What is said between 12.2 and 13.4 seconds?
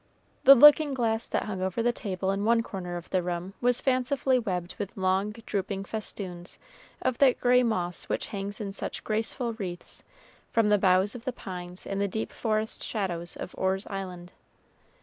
forest shadows